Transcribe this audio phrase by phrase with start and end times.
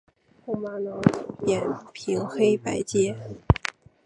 [0.43, 0.99] 红玛瑙
[1.43, 3.15] 有扁平黑白阶。